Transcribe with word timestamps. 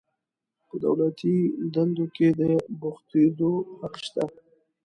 په 0.67 0.75
دولتي 0.85 1.35
دندو 1.73 2.05
کې 2.15 2.27
د 2.39 2.41
بوختیدو 2.79 3.51
حق 3.79 3.95
شته. 4.05 4.23